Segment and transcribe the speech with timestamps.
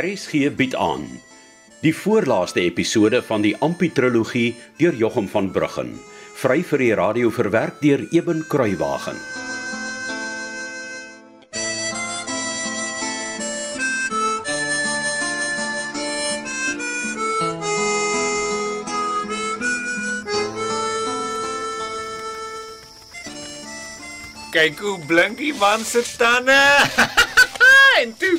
[0.00, 1.02] RSG bied aan
[1.84, 5.90] die voorlaaste episode van die Amputrologie deur Jochum van Bruggen,
[6.40, 9.18] vry vir die radio verwerk deur Eben Kruiwagen.
[24.56, 26.56] Kyk hoe blink die man se tande.
[28.00, 28.38] en toe,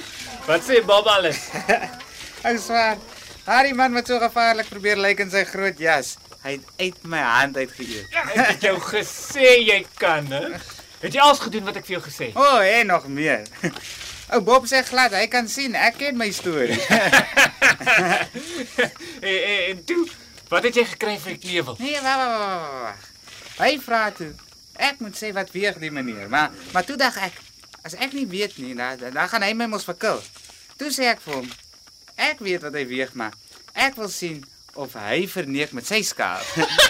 [0.50, 1.51] wat sê Bob alles?
[2.50, 3.00] Ek swaar.
[3.46, 7.22] Daardie man wat so gevaarlik probeer lyk in sy groot jas, hy het uit my
[7.26, 8.14] hand uitgeëet.
[8.14, 10.46] Ek het jou gesê jy kan, hè?
[11.02, 12.38] Het jy alles gedoen wat ek vir jou gesê het?
[12.38, 13.48] O, oh, en nog meer.
[14.32, 16.78] Ou Bob sê glad, hy kan sien, ek ken my storie.
[19.20, 20.06] en, en, en toe,
[20.54, 21.76] wat het jy gekry vir die knevel?
[21.82, 23.10] Nee, wag, wag, wag.
[23.58, 24.30] Hy vra toe.
[24.82, 27.36] Ek moet sê wat weeg die meneer, maar maar toe dink ek,
[27.84, 30.22] as ek nie weet nie, dan dan gaan hy my mos verkil.
[30.82, 31.50] Toe sê ek vir hom,
[32.18, 33.36] ek weet wat hy weeg, maar
[33.78, 34.40] ek wil sien
[34.82, 36.42] of hy verneek met sy skaal.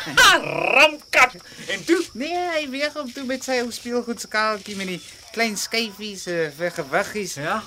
[0.77, 1.35] Ramkat.
[1.73, 5.01] En toe, Nee, hy weeg hom toe met sy ou speelgoedskaaltjie met die
[5.35, 7.57] klein skyfies uh, vir gewiggies ja.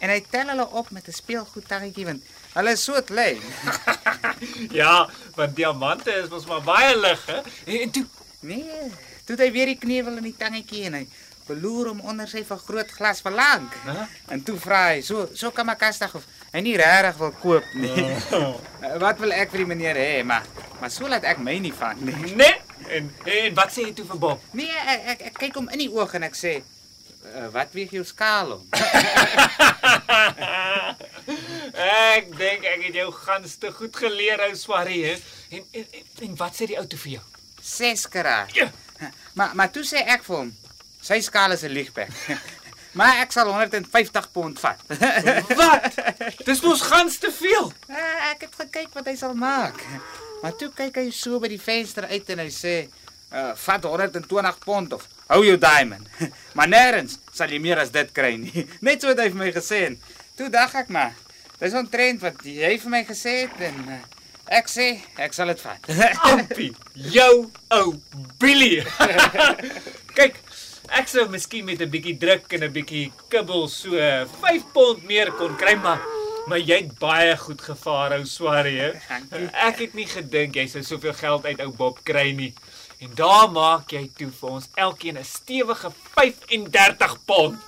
[0.00, 2.24] en hy tel hulle op met 'n speelgoedtarretjie want
[2.56, 3.42] hulle is so klein.
[4.80, 7.40] Ja, want diamante is mos maar baie lig, hè?
[7.82, 8.06] En, toe,
[8.40, 8.80] Nee,
[9.24, 11.06] toe het hy weer die knewel in die tangetjie en hy
[11.46, 13.68] beloer hom onder sy vergroot glas verlang.
[13.84, 14.06] Hæ?
[14.34, 18.06] En toe vra hy, "So, so kan makastig of hy nie regtig wil koop nie.
[18.86, 20.44] Eh, wat wil ek vir die meneer hê, maar
[20.80, 22.14] maar so laat ek my nie van nie.
[22.40, 22.54] nee.
[22.92, 24.42] En en wat sê jy toe vir Bob?
[24.52, 27.90] Nee, ek ek, ek kyk hom in die oë en ek sê, uh, "Wat weeg
[27.96, 28.62] jou skaal om?"
[32.16, 35.16] ek dink ek het jou gans te goed geleer ou Swarrie, hè?
[35.56, 37.24] En, en en en wat sê die ou toe vir jou?
[37.66, 38.54] 6 karaat.
[38.54, 38.68] Ja.
[39.34, 40.52] Maar maar toe sê ek vir hom,
[41.06, 42.10] sy skaal is 'n liegpek.
[42.98, 44.80] maar ek sal 150 pond vat.
[45.60, 45.98] Wat?
[46.48, 47.70] Dis mos gans te veel.
[47.92, 49.82] Ah, ek het gekyk wat hy sal maak.
[50.42, 52.74] Maar toe kyk hy so by die venster uit en hy sê,
[53.32, 56.08] uh, "Vat 120 pond of hou jou diamond."
[56.56, 58.66] maar nêrens sal jy meer as dit kry nie.
[58.80, 60.00] Net so het hy vir my gesê en
[60.36, 61.14] toe dink ek maar,
[61.60, 64.00] dis 'n trend wat jy vir my gesê het en uh,
[64.48, 64.88] ek sê
[65.20, 65.92] ek sal dit vat.
[66.32, 68.00] Ampie, jou ou
[68.38, 68.84] Billy.
[70.16, 70.40] Kyk,
[70.88, 73.90] ek sou miskien met 'n bietjie druk en 'n bietjie kibbel so
[74.42, 76.00] 5 pond meer kon kry, maar
[76.46, 78.24] maar jy het baie goed gevaar ou?
[79.08, 79.48] Dankie.
[79.52, 82.54] Ek het nie gedink jy sou soveel geld uit ou Bob kry nie.
[83.00, 87.58] En daar maak jy toe vir ons elkeen 'n stewige 35 pond.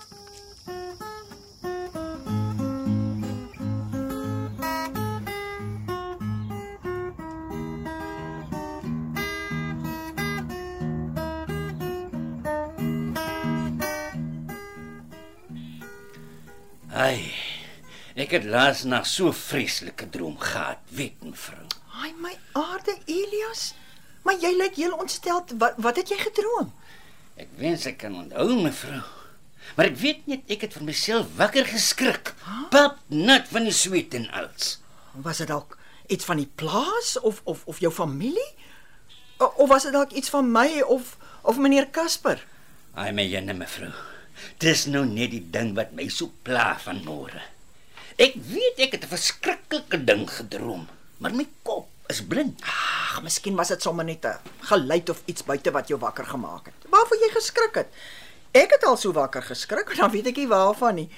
[18.29, 21.63] Ek het laas nag so vreeslike droom gehad, weet mevrou.
[21.97, 23.71] Ai my aarde Elias.
[24.21, 25.41] Maar jy lyk heel ontstel.
[25.57, 26.69] Wat wat het jy gedroom?
[27.41, 29.01] Ek wens ek kan onthou mevrou.
[29.81, 32.35] Maar ek weet net ek het vir myself wakker geskrik.
[32.69, 34.77] Pap nat van die sweet en als.
[35.25, 35.79] Was dit dalk
[36.13, 38.51] iets van die plaas of of of jou familie?
[39.41, 41.17] O, of was dit dalk iets van my of
[41.49, 42.45] of meneer Casper?
[42.93, 43.95] Ai my jene mevrou.
[44.61, 47.57] Dis nou net die ding wat my so pla van môre.
[48.19, 50.89] Ek weet ek het 'n verskriklike ding gedroom,
[51.23, 52.63] maar my kop is blind.
[52.63, 56.67] Ag, miskien was dit sommer net 'n geluid of iets buite wat jou wakker gemaak
[56.67, 56.91] het.
[56.91, 57.87] Waarvoor jy geskrik het?
[58.53, 61.11] Ek het al so wakker geskrik en dan weet ek nie waarvan nie.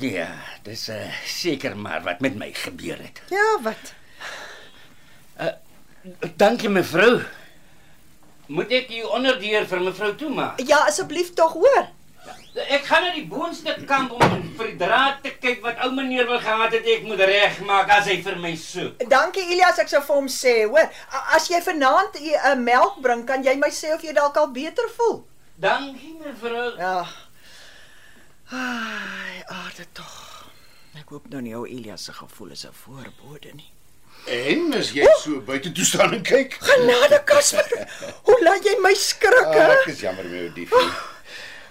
[0.00, 0.32] Ja,
[0.62, 3.22] dis uh, seker maar wat met my gebeur het.
[3.30, 3.94] Ja, wat?
[6.36, 7.22] Dankie mevrou.
[8.46, 10.60] Moet ek u onderdeur vir mevrou toemaak?
[10.66, 11.88] Ja, asseblief tog hoor.
[12.54, 16.26] Ek gaan na die boonste kamp om vir die draad te kyk wat ou meneer
[16.26, 19.02] wil gehad het ek moet regmaak as hy vir my soek.
[19.10, 20.88] Dankie Elias, ek sou vir hom sê, hoor,
[21.34, 24.50] as jy vanaand 'n uh, melk bring, kan jy my sê of jy dalk al
[24.52, 25.24] beter voel.
[25.56, 26.76] Dankie mevrou.
[26.78, 27.06] Ja.
[28.50, 30.14] Ai, aarde tog.
[31.00, 33.70] Ek hoop nou nie ou Elias se gevoel is 'n voorbode nie.
[34.26, 36.56] En as jy so buite toe staan en kyk.
[36.60, 37.88] Genade Casper.
[38.22, 39.72] Hoe laat jy my skrik, Ah, hè?
[39.80, 40.90] Ek is jammer met jou diefie.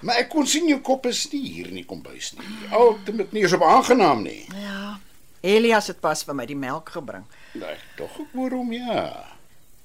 [0.04, 2.48] Maar ek kon sien jou kop is nie hier in die kombuis nie.
[2.76, 4.42] Al dit nie is op aangenaam nie.
[4.60, 4.98] Ja.
[5.44, 7.24] Elias het pas vir my die melk gebring.
[7.60, 9.06] Nee, tog ek hoor hom ja.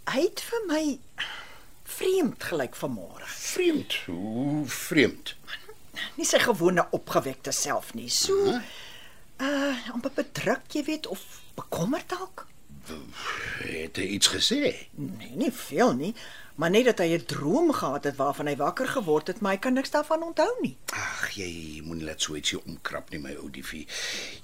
[0.09, 0.83] Hy het vir my
[1.89, 3.27] vreemd gelyk vanmôre.
[3.35, 3.97] Vreemd.
[4.07, 5.35] Hoe vreemd.
[6.19, 8.11] Nie sy gewone opgewekte self nie.
[8.11, 8.59] So
[9.39, 11.23] uh amper bedruk, jy weet, of
[11.59, 12.47] bekommerd dalk.
[13.65, 14.75] Het hy iets gesê?
[14.95, 16.15] Nee, nie veel nie,
[16.59, 19.59] maar net dat hy 'n droom gehad het waarvan hy wakker geword het, maar hy
[19.59, 20.77] kan niks daarvan onthou nie.
[20.93, 23.87] Ag, jy moenie laat so ietsie omkrap nie, my ou diefie.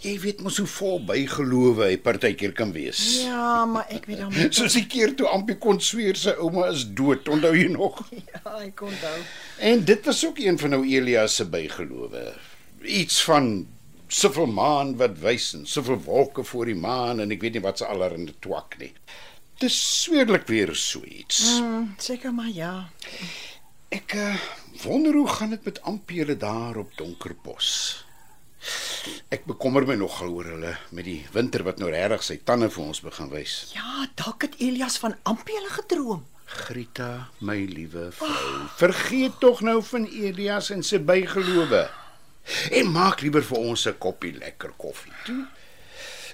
[0.01, 3.23] Jy weet mos hoe vol bygelowe hy partykeer kan wees.
[3.25, 4.47] Ja, maar ek weet dan nie.
[4.53, 8.03] Soos die keer toe Ampie kon sweer sy ouma is dood, onthou jy nog?
[8.45, 9.19] Ja, ek onthou.
[9.59, 12.35] En dit was ook een van ou Elias se bygelowe.
[12.83, 13.67] Iets van
[14.09, 17.81] soveel maan wat wys en soveel wolke voor die maan en ek weet nie wat
[17.81, 18.93] se allerhande twak nie.
[19.63, 21.59] Dis sweerlik weer so iets.
[21.59, 22.73] Hmm, seker maar ja.
[23.95, 24.35] Ek uh,
[24.83, 27.71] wonder hoe gaan dit met Ampie hulle daar op Donkerbos.
[29.29, 32.85] Ek bekommer my nogal oor hulle met die winter wat nou regtig sy tande vir
[32.85, 33.57] ons begin wys.
[33.77, 36.25] Ja, dalk het Elias van Ampie hulle gedroom.
[36.55, 41.87] Grita, my liewe vrou, vergeet tog nou van Elias en sy bygelowe.
[42.71, 45.47] En maak liewer vir ons 'n koppie lekker koffie toe.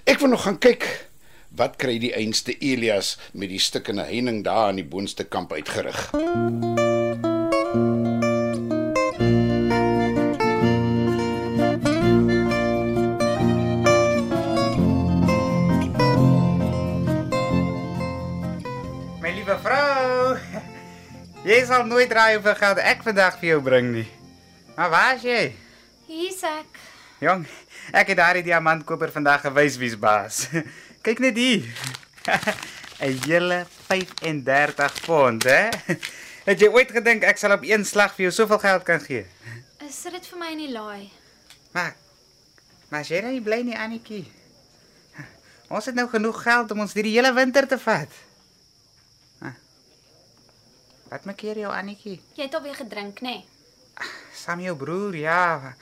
[0.04, 1.06] Ek wil nog gaan kyk
[1.54, 6.10] wat kry die einste Elias met die stukkende heining daar aan die boonste kamp uitgerig.
[19.20, 20.38] My liewe vrou.
[21.44, 24.08] Jy sal nooit raai hoeveel geld ek vandag vir jou bring nie.
[24.76, 25.69] Maar waar is jy?
[26.10, 26.78] Hier's ek.
[27.22, 27.44] Jong,
[27.94, 30.48] ek het daardie diamantkoper vandag gewys wie's baas.
[31.06, 31.68] Kyk net hier.
[33.00, 35.70] 'n Hele 35 pond, hè?
[36.48, 39.22] Het jy ooit gedink ek sal op een slag vir jou soveel geld kan gee?
[39.86, 41.10] Sit dit vir my in die laai.
[41.76, 41.94] Maar
[42.90, 44.24] Maar jy nou nie bly nie, Annetjie.
[45.70, 48.16] Ons het nou genoeg geld om ons hierdie hele winter te vat.
[49.38, 49.54] Ah.
[51.12, 52.18] Wat maak jy jou Annetjie?
[52.34, 53.36] Jy het alweer gedrink, nê?
[53.38, 53.59] Nee?
[54.40, 55.75] Saam jou broer, ja.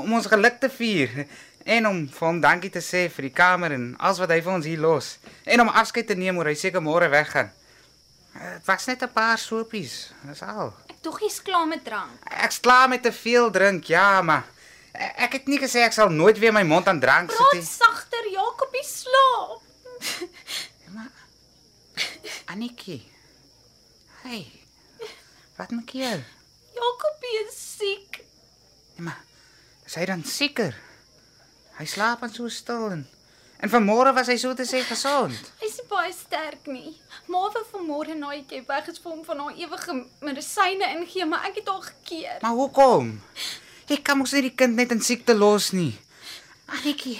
[0.00, 1.26] Om ons geluk te vier
[1.64, 4.52] en om vir hom dankie te sê vir die kamer en alles wat hy vir
[4.52, 5.06] ons hier los
[5.48, 7.50] en om afskeid te neem oor hy seker môre weggaan.
[8.34, 10.72] Dit was net 'n paar sopies, dis al.
[10.90, 12.18] Ek dog jy's klaar met drank.
[12.44, 14.44] Ek's klaar met te veel drink, ja, maar
[14.94, 17.62] ek het nie gesê ek sal nooit weer my mond aan drank sit Praat nie.
[17.62, 19.60] sagter, Jakobie slaap.
[22.52, 23.02] Annetjie.
[24.22, 24.46] Hey.
[25.56, 26.24] Wat maak jy?
[26.74, 28.20] Jakobie is siek.
[28.96, 29.20] Nee, maar
[29.86, 30.76] is hy dan seker?
[31.78, 33.04] Hy slaap aan so stil en
[33.64, 35.36] en vanmôre was hy so te sê gesond.
[35.62, 36.96] Hy's nie baie sterk nie.
[37.32, 41.46] Maar vir vanmôre na jy weg is vir hom van haar ewige medisyne ingee, maar
[41.48, 42.42] ek het haar gekeer.
[42.42, 43.14] Maar hoekom?
[43.88, 45.94] Jy kan mos nie die kind net in siekte los nie.
[46.66, 47.16] Annetjie,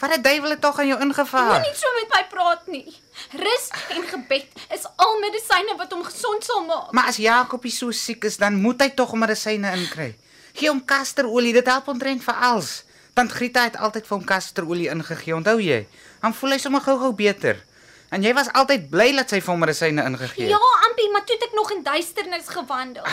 [0.00, 1.60] wat 'n duiwel het tog aan jou ingevaar?
[1.60, 2.88] Moenie so met my praat nie.
[3.32, 6.92] Rus en gebed is al medisyne wat hom gesond sal maak.
[6.92, 10.16] Maar as Jakobie so siek is, dan moet hy tog medisyne inkry.
[10.52, 12.84] Gee hom kasterolie, dit help omtrent vir alles.
[13.14, 15.86] Tant Grieta het altyd vir hom kasterolie ingegee, onthou jy?
[16.20, 17.64] Dan voel hy sommer gou-gou beter.
[18.10, 20.50] En jy was altyd bly dat sy vir hom medisyne ingegee het.
[20.50, 23.04] Ja, Ampie, maar toe het ek nog in duisternis gewandel.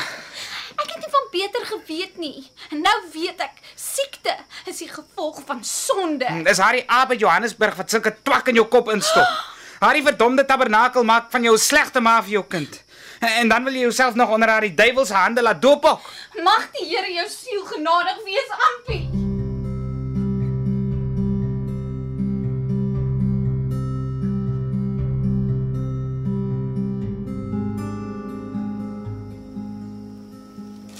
[0.77, 2.47] Ek het van beter geweet nie.
[2.69, 4.35] Nou weet ek, siekte
[4.65, 6.27] is die gevolg van sonde.
[6.43, 9.27] Dis Harry Abe Johannesburg wat sulke twak in jou kop instop.
[9.83, 12.83] Harry verdomde tabernakel maak van jou 'n slegte ma vir jou kind.
[13.19, 16.01] En dan wil jy jouself nog onder haar die duiwel se hande laat doop ook.
[16.43, 19.26] Mag die Here jou siel genadig wees, Ampie.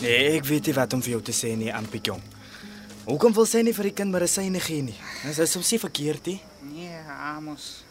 [0.01, 2.22] Nee, ek weet nie wat om vir jou te sê nie, Ampie jong.
[3.08, 4.98] Hoekom wil sy nie vir die kind medisyne gee nie?
[5.24, 6.38] Dit is soms nie verkeerd nie.
[6.70, 7.00] Nee,
[7.32, 7.86] Amos.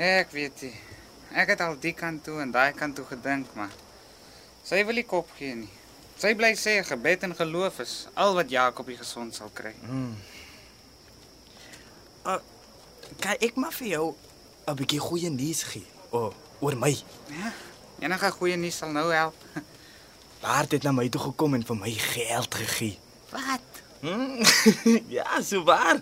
[0.00, 0.72] Ek weet nie.
[1.34, 3.72] Ek het al die kant toe en daai kant toe gedink, maar
[4.64, 5.72] sy wil nie kop gee nie.
[6.16, 9.74] Sy bly sê gebed en geloof is al wat Jakobie gesond sal kry.
[13.20, 14.14] Kan ek maar vir jou
[14.66, 15.84] 'n bietjie goeie nuus gee?
[16.10, 16.96] O, oh, oor my.
[17.28, 17.52] Ja.
[18.00, 19.34] Enige goeie nuus sal nou help.
[20.44, 22.98] Bart het na my toe gekom en vir my geld gegee.
[23.32, 23.60] Wat?
[24.04, 24.40] Hmm?
[25.16, 26.00] ja, so waar.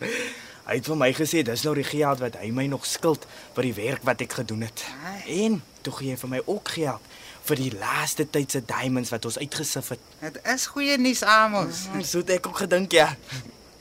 [0.67, 3.69] Hy het vir my gesê dis nou die geld wat hy my nog skuld vir
[3.69, 4.83] die werk wat ek gedoen het.
[5.07, 5.23] Ai.
[5.47, 7.09] En toe gee hy vir my ook geld
[7.47, 10.03] vir die laaste tyd se diamonds wat ons uitgesif het.
[10.23, 11.87] Dit is goeie nuus, Amos.
[11.91, 13.09] Hmm, So het ek ook gedink ja.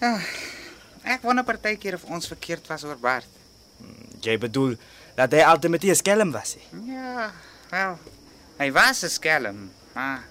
[0.02, 0.16] Ja.
[1.06, 3.30] Ek wonder partykeer of ons verkeerd was oor Bart.
[4.22, 4.76] Jy bedoel
[5.18, 6.56] dat hy altyd met die skelm was.
[6.58, 6.82] He?
[6.94, 7.30] Ja,
[7.74, 7.98] wel.
[8.62, 10.26] Hy was 'n skelm, maar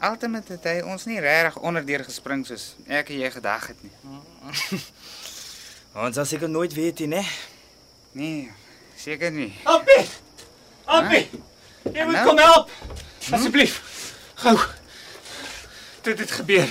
[0.00, 3.92] altyd het hy ons nie regtig onderdeur gespring soos ek en jy gedag het nie.
[5.94, 7.22] Ons sal seker nooit weet nie, né?
[8.18, 8.50] Nee,
[8.98, 9.52] seker nie.
[9.64, 10.02] Appie!
[10.84, 11.28] Appie!
[11.84, 12.26] Jy moet Nou?
[12.26, 12.70] kom help.
[13.30, 13.76] Asseblief.
[14.42, 14.56] Gou.
[16.02, 16.68] Dit het gebeur.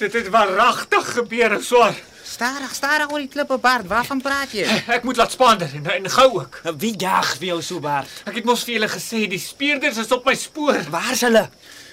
[0.00, 1.94] Dit het waaragtig gebeur, ek swaar.
[2.28, 3.86] Stadig, stadig oor die klippe Bart.
[3.88, 4.66] Waarvan praat jy?
[4.90, 6.58] Ek moet laat spaander en, en gou ook.
[6.82, 8.10] Wie jag vir jou so baard?
[8.28, 10.82] Ek het mos vir julle gesê die speurders is op my spoor.
[10.92, 11.46] Waar's hulle?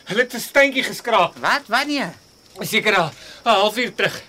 [0.05, 1.37] Hulle het 'n steentjie geskraap.
[1.37, 1.61] Wat?
[1.67, 2.13] Wanneer?
[2.59, 3.11] Seker al
[3.43, 4.21] 'n halfuur terug.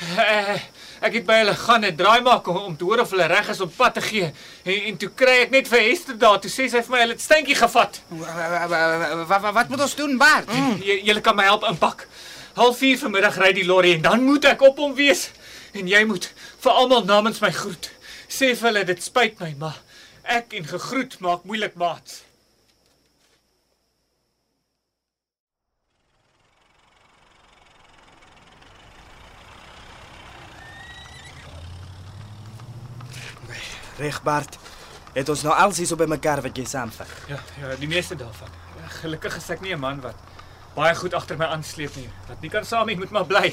[0.00, 0.54] Uh,
[1.00, 3.48] ek het by hulle gaan 'n draai maak om, om te hoor of hulle reg
[3.48, 4.32] is om pad te gee.
[4.62, 7.12] En, en toe kry ek net vir Hester daar, toe sê sy vir my hulle
[7.12, 8.00] het steentjie gevat.
[8.08, 10.48] Wat wat moet ons doen, Bart?
[10.52, 10.80] Mm.
[10.82, 12.06] Julle kan my help inpak.
[12.54, 15.30] Half 4 vanmiddag ry die lorry en dan moet ek op hom wees.
[15.72, 17.90] En jy moet vir almal namens my groet.
[18.28, 19.78] Sê vir hulle dit spyt my, maar
[20.24, 22.22] ek en gegroet maak moeilik maats.
[34.00, 34.58] Reg Bart.
[35.12, 37.08] Het ons nou hier so by mekaar wat jy saamvat.
[37.28, 38.48] Ja, ja, die meeste daarvan.
[38.78, 40.14] Ja, gelukkig is ek nie 'n man wat
[40.74, 42.08] baie goed agter my aansleep nie.
[42.28, 43.52] Wat nie kan saam nie, moet maar bly.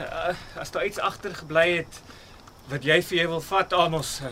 [0.00, 2.00] Uh, as daar iets agter gebly het
[2.70, 4.30] wat jy vir jou wil vat, Amos, uh,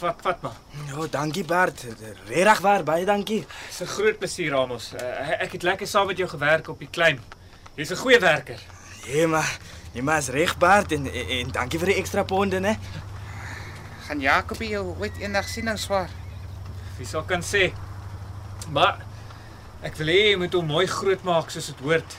[0.00, 0.58] vat vat maar.
[0.88, 1.84] Ja, dankie Bart.
[2.26, 3.46] Regtig waar, baie dankie.
[3.68, 4.92] Dis 'n groot plesier, Amos.
[4.92, 7.20] Uh, ek het lekker saam met jou gewerk op die klein.
[7.76, 8.60] Jy's 'n goeie werker.
[9.06, 9.58] Ja, maar
[9.92, 12.78] jy mas reg Bart en, en, en dankie vir die ekstra ponde, né?
[14.04, 16.10] Gaan Jakobie jou ooit eendag sien nou swaar?
[16.98, 17.70] Wie sal kan sê?
[18.76, 19.00] Maar
[19.84, 22.16] ek wil hê jy moet hom mooi groot maak soos dit hoort.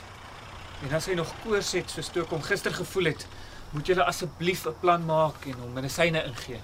[0.87, 3.27] En as hy nog koors het soos toe ek hom gister gevoel het,
[3.75, 6.61] moet jy asseblief 'n plan maak en hom medisyne ingee.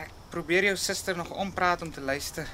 [0.00, 2.48] Ek probeer jou suster nog ompraat om te luister.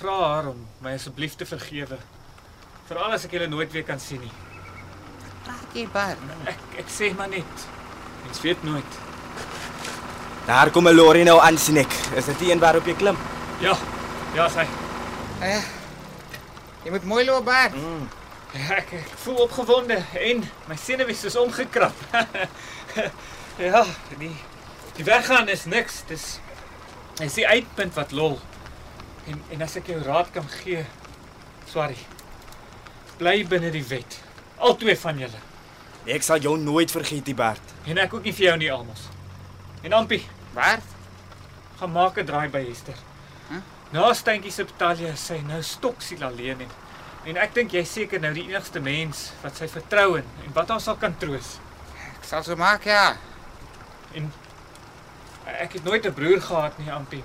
[0.00, 1.98] Vra haar om my asseblief te vergewe.
[2.88, 4.32] Veral as ek julle nooit weer kan sien nie.
[5.44, 6.18] Praat jy Bart?
[6.46, 7.68] Ek ek sê maar net.
[8.24, 9.13] Mens weet nooit.
[10.46, 11.92] Daar kom 'n lorry nou aan sien ek.
[12.16, 13.16] Is dit die een waarop jy klim?
[13.60, 13.76] Ja.
[14.34, 14.66] Ja, sy.
[15.40, 15.62] Eh.
[16.84, 17.74] Jy moet mooi loop Bart.
[17.74, 18.08] Mm.
[18.52, 21.94] Ja, ek, ek voel opgewonde en my senuwees is omgekrap.
[23.58, 23.84] ja,
[24.18, 24.34] die
[24.96, 26.02] die weggaan is niks.
[26.06, 26.26] Dis
[27.22, 28.38] is die uitpunt wat lol.
[29.26, 30.84] En en as ek jou raad kan gee,
[31.70, 31.96] sorry.
[33.16, 34.20] Bly binne die wet.
[34.58, 35.40] Albei van julle.
[36.04, 37.74] Ek sal jou nooit vergeet, die Bart.
[37.88, 39.08] En ek ook nie vir jou nie, Amos.
[39.84, 40.22] En Ampie,
[40.54, 40.94] Bart?
[41.76, 42.94] gaan maak 'n draai by Hester.
[43.48, 43.60] Huh?
[43.90, 46.70] Na Steentjie se betalje is sy nou stoksiel alleen en
[47.24, 50.68] en ek dink jy's seker nou die enigste mens wat sy vertrou en, en wat
[50.68, 51.58] haar sal kan troos.
[52.18, 53.16] Ek sal so maak ja.
[54.14, 54.32] En
[55.46, 57.24] ek het nooit 'n broer gehad nie, Ampie.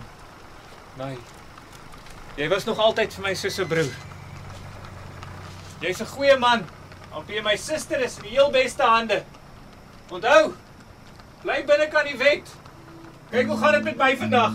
[0.97, 1.17] Nee.
[2.35, 3.93] Jy was nog altyd vir my soos 'n broer.
[5.81, 6.65] Jy's 'n goeie man.
[7.11, 9.23] Ampie, my suster is in die heel beste hande.
[10.09, 10.55] Onthou,
[11.41, 12.58] bly binne kan die wet.
[13.29, 14.53] Kyk hoe gaan dit met my vandag.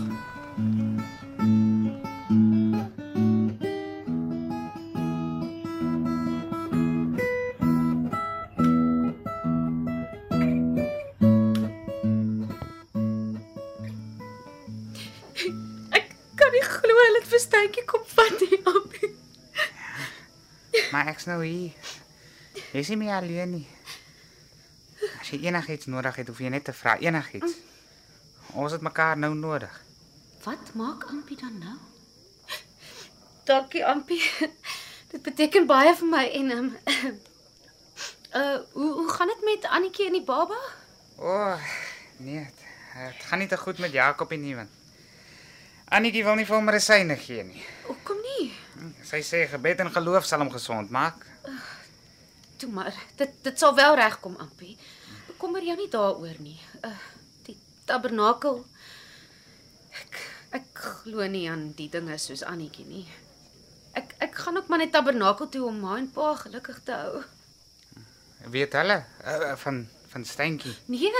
[15.89, 19.11] Ek kan nie glo hulle het vir Stytjie kom vat nie, Appie.
[20.91, 21.71] Maar ek's nou hier.
[22.75, 23.67] Jy's nie meer alleen nie.
[25.21, 27.55] As jy enigiets nodig het, hoef jy net te vra enigiets.
[28.55, 29.81] Ons het mekaar nou nodig.
[30.43, 31.75] Wat maak Ampie dan nou?
[33.43, 34.21] Dankie Ampie.
[35.11, 36.69] Dit beteken baie vir my en um,
[38.35, 40.57] uh hoe hoe gaan dit met Annetjie en die baba?
[41.17, 41.67] O, oh,
[42.17, 42.47] nee.
[42.95, 44.71] Dit gaan nie te goed met Jakob en nie want
[45.85, 47.63] Annetjie wil nie vir hom medisyne gee nie.
[47.85, 48.47] Hoekom nie?
[49.05, 51.27] Sy sê gebed en geloof sal hom gesond maak.
[52.57, 54.77] Toe maar, dit dit sal wel regkom Ampie.
[55.27, 56.57] Bekommer jou nie daaroor nie.
[56.81, 56.95] Uh
[57.85, 58.63] tabernakel
[60.01, 60.19] ek
[60.59, 63.05] ek glo nie aan die dinge soos Annetjie nie.
[63.95, 67.23] Ek ek gaan ook maar net tabernakel toe om ma en pa gelukkig te hou.
[68.51, 70.75] Weet hulle uh, van van Steentjie?
[70.91, 71.11] Nee.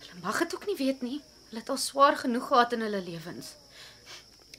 [0.00, 1.20] Hulle mag dit ook nie weet nie.
[1.48, 3.52] Hulle het al swaar genoeg gehad in hulle lewens.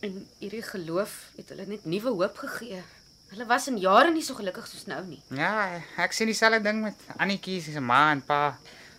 [0.06, 2.84] En hierdie geloof het hulle net nuwe hoop gegee.
[3.32, 5.22] Hulle was in jare nie so gelukkig soos nou nie.
[5.36, 8.58] Ja, ek sien dieselfde ding met Annetjie se ma en pa.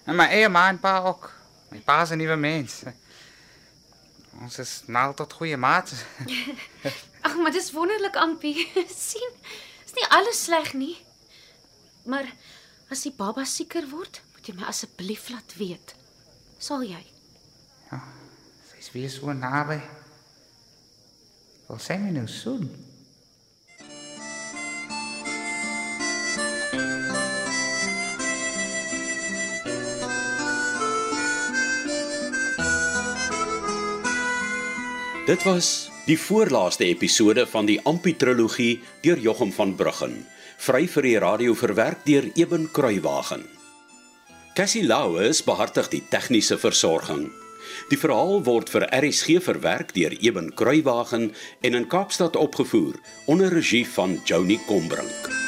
[0.09, 1.31] En my eie ma en pa ook.
[1.71, 2.83] My pa is 'n nuwe mens.
[4.41, 5.93] Ons is nou tot goeie maats.
[7.27, 8.71] Ag, maar dis wonderlik, Ampie.
[9.09, 9.33] sien,
[9.85, 10.97] is nie alles sleg nie.
[12.07, 12.31] Maar
[12.89, 15.95] as die baba sieker word, moet jy my asseblief laat weet.
[16.59, 17.03] Sal jy?
[18.71, 19.81] Sy's weer so naby.
[21.69, 22.69] Wil sy my nou soen?
[35.29, 40.15] Dit was die voorlaaste episode van die Amputrologie deur Jochum van Bruggen,
[40.57, 43.43] vry vir die radio verwerk deur Eben Kruiwagen.
[44.57, 47.27] Cassie Lauis behartig die tegniese versorging.
[47.93, 51.29] Die verhaal word vir RSG verwerk deur Eben Kruiwagen
[51.61, 55.48] en in Kaapstad opgevoer onder regie van Joni Combrink.